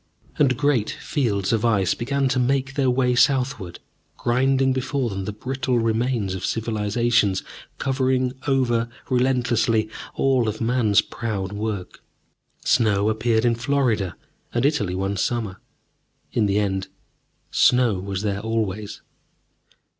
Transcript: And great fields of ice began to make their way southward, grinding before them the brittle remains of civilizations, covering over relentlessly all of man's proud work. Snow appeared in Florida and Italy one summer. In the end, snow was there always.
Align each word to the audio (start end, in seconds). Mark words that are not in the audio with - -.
And 0.39 0.57
great 0.57 0.89
fields 0.89 1.53
of 1.53 1.63
ice 1.63 1.93
began 1.93 2.27
to 2.29 2.39
make 2.39 2.73
their 2.73 2.89
way 2.89 3.13
southward, 3.13 3.77
grinding 4.17 4.73
before 4.73 5.11
them 5.11 5.25
the 5.25 5.31
brittle 5.31 5.77
remains 5.77 6.33
of 6.33 6.43
civilizations, 6.43 7.43
covering 7.77 8.33
over 8.47 8.89
relentlessly 9.11 9.89
all 10.15 10.47
of 10.49 10.59
man's 10.59 11.01
proud 11.01 11.51
work. 11.53 11.99
Snow 12.65 13.09
appeared 13.09 13.45
in 13.45 13.53
Florida 13.53 14.15
and 14.51 14.65
Italy 14.65 14.95
one 14.95 15.17
summer. 15.17 15.61
In 16.31 16.47
the 16.47 16.57
end, 16.57 16.87
snow 17.51 17.99
was 17.99 18.23
there 18.23 18.39
always. 18.39 19.03